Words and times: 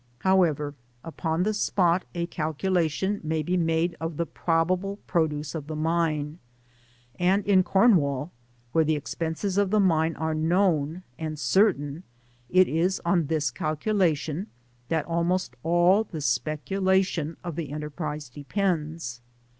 However, 0.21 0.73
upon 1.03 1.43
the 1.43 1.53
spot 1.53 2.05
a 2.15 2.25
calculation 2.25 3.21
may 3.23 3.43
be 3.43 3.55
made 3.55 3.95
of 3.99 4.17
the 4.17 4.25
probable 4.25 4.97
produce 5.05 5.53
of 5.53 5.67
the 5.67 5.75
mine; 5.75 6.39
and 7.19 7.45
in 7.45 7.61
Cornwall, 7.61 8.31
where 8.71 8.83
the 8.83 8.95
expenses 8.95 9.59
of 9.59 9.69
the 9.69 9.79
mine 9.79 10.15
are 10.15 10.33
known 10.33 11.03
and 11.19 11.37
certain, 11.37 12.01
it 12.49 12.67
is 12.67 12.99
on 13.05 13.27
this 13.27 13.51
calculation 13.51 14.47
that 14.89 15.05
almost 15.05 15.55
all 15.61 16.03
the 16.03 16.19
speculation 16.21 17.37
of 17.43 17.55
the 17.55 17.69
enterprise 17.71 18.27
depends. 18.27 19.21